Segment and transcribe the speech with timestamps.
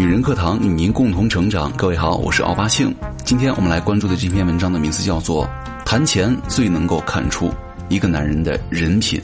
[0.00, 1.70] 女人课堂与您共同成长。
[1.76, 2.90] 各位好，我是奥巴庆。
[3.22, 5.44] 今天我们来关注的这篇文章的名字叫做
[5.84, 7.52] 《谈钱最能够看出
[7.90, 9.20] 一个男人的人品》。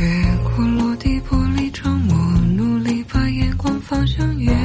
[0.00, 2.14] 越过落地玻璃窗，我
[2.56, 4.56] 努力把眼光放向远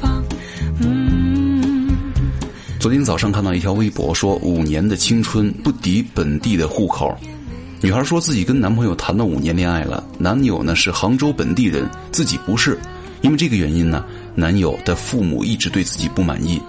[0.00, 0.20] 方。
[0.80, 1.88] 嗯，
[2.80, 7.16] 昨天早上看到一条微博，说五年的青春不敌本地的户口。
[7.80, 12.76] 女孩说自己跟男朋友谈了五年恋爱了，男友呢是杭州本地人，自己不是。
[13.22, 14.04] 因为这个原因呢，
[14.34, 16.60] 男友的父母一直对自己不满意，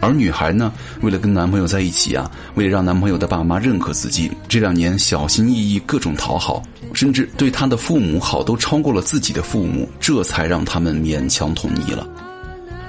[0.00, 6.62] 而女孩呢，为了跟男朋友在一起啊，为了让男朋友的爸妈认可自己，这两年小心翼翼各种讨好，
[6.92, 12.06] 甚至对他的父母好都超过了自己的父母，这才让他们勉强同意了。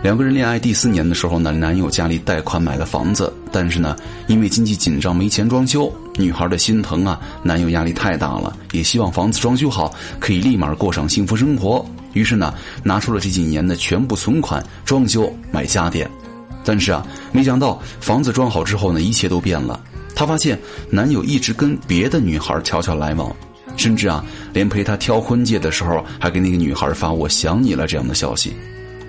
[0.01, 3.95] 两个人恋爱第四年的时候呢，男友家里贷款买了房子，但是呢，
[4.27, 11.85] 因为经济紧张没钱装修，女孩的心疼啊，男友压力太大了，也希望房子装修好，可以立马过上幸福生活。
[12.13, 16.09] 于是呢，拿出了这几年的全部存款装修买家电，
[16.63, 19.79] 但是啊，没想到房子装好之后呢，一切都变了。
[20.15, 23.35] 她发现男友一直跟别的女孩悄悄来往，
[23.75, 28.53] 甚至啊，连陪她挑婚戒的时候，还给那个女孩发“我想你了”这样的消息。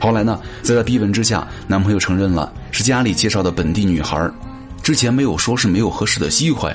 [0.00, 4.30] 后来呢，在她逼问之下，男朋友承认了是家里介绍的本地女孩，
[4.82, 6.75] 之前没有说是没有合适的机会。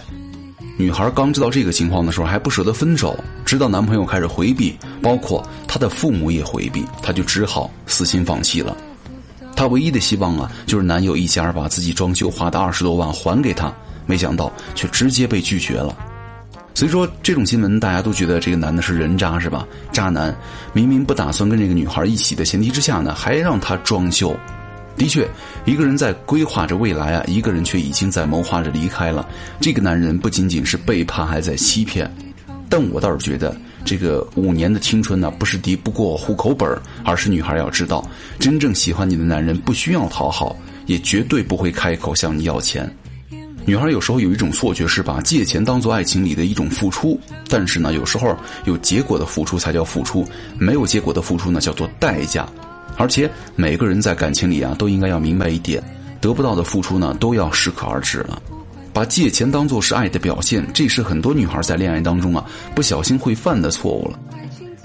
[0.80, 8.78] 女孩刚知道这个情况的时候还不舍得分手，直到男朋友开始回避，包括她的父母也回避，她就只好死心放弃了。
[9.58, 13.70] 她唯一的希望啊，就是男友一家把自己装修花的二十多万还给她，
[14.06, 15.94] 没想到却直接被拒绝了。
[16.74, 19.68] 所以说这种新闻大家都觉得这个男的是人渣是吧？
[19.92, 20.34] 渣男
[20.72, 24.34] 明明不打算跟这个女孩一起的前提之下呢，还让她装修。
[25.00, 25.26] 的确，
[25.64, 29.26] 一个人在规划着未来啊，一个人却已经在谋划着离开了。
[29.62, 32.12] 这个男人不仅仅是背叛，还在欺骗。
[32.68, 36.70] 但我倒是觉得，这个五年的青春呢，不是敌不过户口本
[37.06, 38.06] 而是女孩要知道，
[38.40, 40.54] 真正喜欢你的男人不需要讨好，
[40.86, 42.94] 也绝对不会开口向你要钱。
[43.66, 47.18] 女孩有时候有一种错觉，是把借钱当做爱情里的一种付出。
[47.48, 48.36] 但是呢，有时候
[48.66, 52.46] 有结果的付出才叫付出，没有结果的付出呢，叫做代价。
[52.98, 55.82] 而且每个人在感情里啊，都应该要明白一点：
[56.20, 58.42] 得不到的付出呢，都要适可而止了。
[58.92, 64.20] 把借钱当做是爱的表现，这是很多女孩在恋爱当中啊不小心会犯的错误了。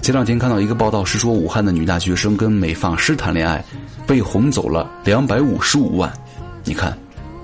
[0.01, 3.63] 前两天看到一个报道，是说武汉的女大学生跟美发师谈恋爱，
[4.05, 6.13] 被哄走了两百五十五万。
[6.63, 6.95] 你看，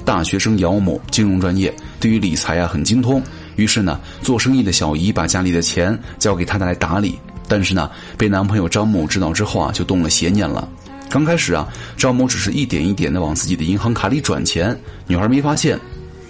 [0.06, 3.22] 大学生姚某金融专业，对于理财啊很精通，
[3.56, 7.20] 于是呢，做生意的小姨把家里的钱交给他来打理。
[7.52, 10.66] 但是呢，被男朋友张某知道之后啊，就动了邪念了。
[11.10, 11.68] 刚开始啊，
[11.98, 14.74] 张某只是一点一点的往自己的银行卡里转钱，
[15.06, 15.78] 女孩没发现。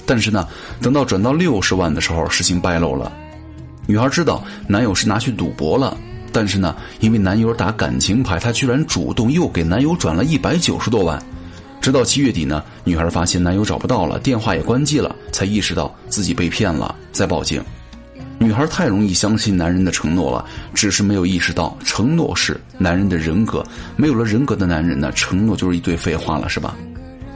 [0.04, 0.48] 但是呢，
[0.82, 3.12] 等到转到六十万的时候，事情败露了。
[3.86, 5.96] 女孩知道男友是拿去赌博了，
[6.32, 11.24] 但是呢，因为男友打感情牌，她居然主动又给男友转了一百九十多万。
[11.80, 17.64] 直到七月底呢，女孩发现男友找不到了，电话也关机了，才意识到自己被骗了，再报警。
[18.42, 20.44] 女孩太容易相信男人的承诺了，
[20.74, 23.64] 只是没有意识到承诺是男人的人格。
[23.96, 26.76] 没有了人格的男人呢，承诺就是一堆废话了，是吧？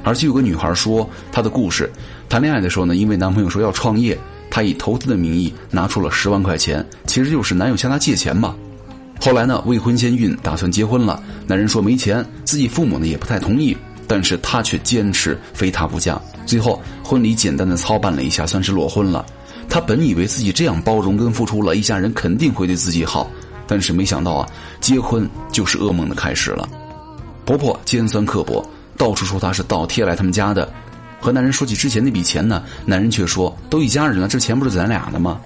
[0.04, 1.92] 而且有个女孩说她的故事：
[2.28, 4.18] 谈恋爱的时候呢，因为男朋友说要创业，
[4.50, 8.56] 她以投资的名义拿出了十万块钱，其实就是男友向她借钱嘛。
[9.22, 13.78] 后来呢，未婚先孕，打算结婚了，男人说没钱，自己父母呢也不太同意，
[14.08, 16.20] 但是她却坚持非他不嫁。
[16.48, 19.24] 最后婚礼简单的操办了一下，算是裸婚了。
[19.76, 23.30] 她本以为自己这样包容跟付出了，一家人肯定会对自己好，
[23.68, 24.50] 但是没想到啊，
[24.80, 26.66] 结婚就是噩梦的开始了。
[27.44, 28.66] 婆婆尖酸刻薄，
[28.96, 30.72] 到处说她是倒贴来他们家的。
[31.20, 35.42] 和男人说起之前那笔钱呢，男人却说都一家人了，这钱不是咱俩的吗？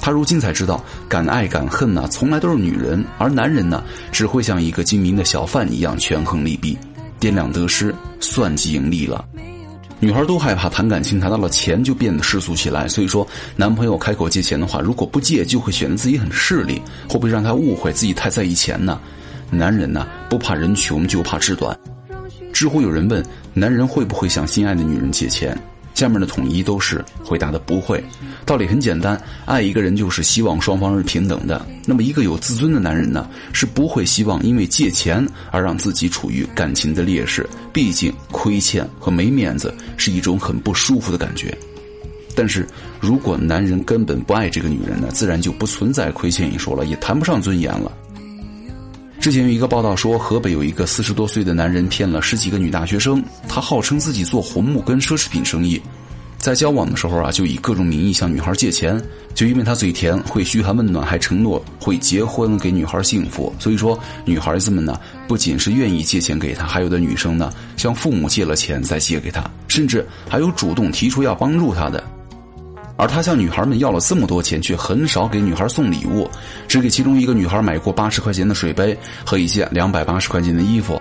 [0.00, 6.78] 她如今才知道，敢爱敢恨呢，从来都是女人，而男人呢，只会像一个精明的小贩一样权衡利弊，
[7.18, 9.24] 掂量得失，算计盈利了。
[9.98, 13.26] 女孩都害怕谈感情谈到了钱就变得世俗起来，所以说
[13.56, 19.00] 男朋友开口借钱的话，如果不借就会显得自己很势利，会不会让他误会自己太在意钱呢？
[19.50, 21.74] 男人呢不怕人穷就怕志短。
[22.52, 25.56] 知乎有人问男人会不会向心爱的女人借钱？
[25.96, 28.04] 下面的统一都是回答的不会，
[28.44, 31.66] 道理很简单，爱一个人就是希望双方是平等的。
[31.86, 41.56] 那么一个有自尊的男人呢，是不会希望因为借钱而让自己处于感情的劣势，毕竟亏欠和没面子是一种很不舒服的感觉。
[42.34, 42.68] 但是
[43.00, 47.90] 如果男人根本不爱这个女人呢，自然就不存在亏欠一说了，也谈不上尊严了。
[49.26, 55.82] 之前有一个报道说，河北有一个四十多岁的男人骗了十几个女大学生，他号称自己做红木跟奢侈品生意。
[56.38, 59.02] 在交往的时候啊，就以各种名义向女孩借钱，
[59.34, 63.52] 就因为他嘴甜，会嘘寒问暖，还承诺会结婚给女孩幸福。
[63.58, 64.96] 所以说，女孩子们呢，
[65.26, 72.00] 不仅是愿意借钱给他，还有的女生呢，向父母借了钱再借给他，甚至还有主动提出要帮助他的。
[72.96, 76.28] 而他向女孩们要了这么多钱，却很少给女孩送礼物，
[76.66, 81.00] 只给其中一个女孩买过八十块钱的水杯和一件两百八十块钱的衣服。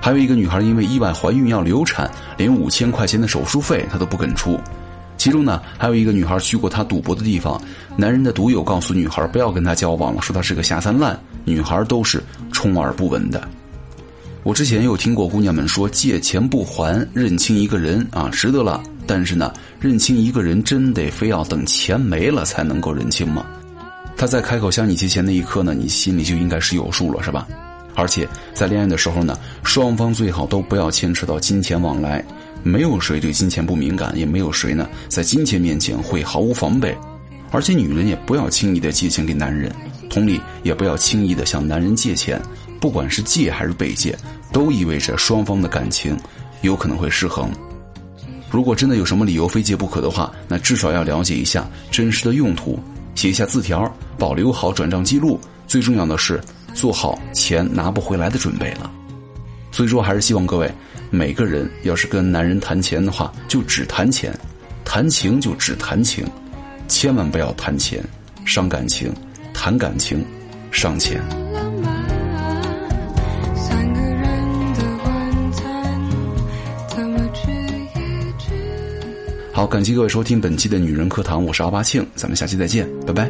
[0.00, 4.58] 还有一个女孩因为意外怀孕要流产，连五千块钱的手术费她都不肯出。
[5.16, 7.60] 其中呢，还有一个女孩去过他赌博的地方，
[7.96, 12.22] 男人的赌友告诉女孩不要跟他交往了，说他是个下三滥，女孩都是
[12.52, 13.46] 充耳不闻的。
[14.44, 18.82] 我之前有听过姑娘们说借钱不还认清一个人啊，值得了。
[19.06, 23.44] 但是呢，认清一个人真得非要等钱没了才能够认清吗？
[24.16, 27.46] 他在开口向你借钱那一刻呢，你心里就应该是有数了，是吧？
[27.94, 32.24] 而且在恋爱的时候呢，双方最好都不要牵扯到金钱往来。
[32.62, 36.96] 没有谁对金钱不敏感，也没有谁呢在金钱面前会毫无防备。
[37.50, 39.72] 而且女人也不要轻易的借钱给男人，
[40.10, 42.40] 同理也不要轻易的向男人借钱。
[42.80, 44.16] 不管是借还是被借，
[44.52, 46.16] 都意味着双方的感情
[46.62, 47.50] 有可能会失衡。
[48.50, 52.78] 如果真的有什么理由非借不可的话，那至少要了解一下真实的用途，
[53.14, 55.38] 写一下字条，保留好转账记录。
[55.66, 56.40] 最重要的是。
[56.74, 58.88] 做好钱拿不回来的准备了，
[59.72, 60.70] 所以说还是希望各位
[61.10, 64.30] 每个人要是跟男人谈钱的话，就只谈钱；
[64.84, 66.24] 谈情就只谈情，
[66.86, 68.04] 千万不要谈钱
[68.44, 69.12] 伤感情，
[69.52, 70.24] 谈感情
[70.70, 71.20] 伤钱。
[79.58, 83.28] 好，感谢各位收听本期的女人课堂，我是奥巴庆，咱们下期再见，拜拜。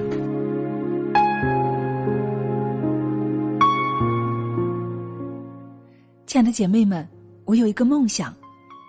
[6.27, 7.09] 亲爱的姐妹们，
[7.47, 8.37] 我有一个梦想，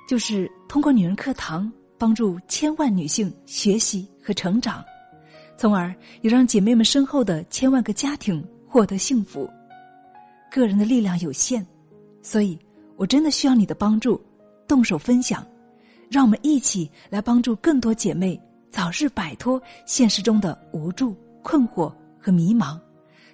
[0.06, 4.84] 就是通过女人课堂帮助千万女性学习和成长，
[5.56, 9.50] 从而也让姐妹们身后的千万个家庭获得幸福。
[10.52, 11.66] 个人的力量有限，
[12.22, 12.60] 所以
[12.98, 14.22] 我真的需要你的帮助，
[14.68, 15.42] 动手分享，
[16.10, 18.40] 让我们一起来帮助更多姐妹
[18.72, 22.80] 早日摆脱现实中的无助、困惑和迷茫，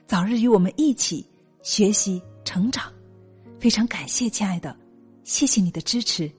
[0.06, 1.26] 早日与我们一起
[1.62, 2.92] 学习成长。
[3.60, 4.76] 非常感谢，亲爱的，
[5.24, 6.30] 谢谢你的支持。